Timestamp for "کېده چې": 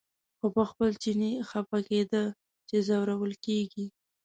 1.87-2.77